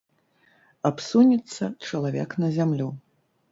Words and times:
Абсунецца 0.91 1.63
чалавек 1.91 2.29
на 2.47 2.53
зямлю. 2.59 2.91